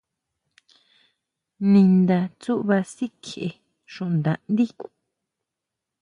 [1.71, 3.47] Ninda tsúʼba sikjie
[3.93, 4.65] xuʼnda ndí.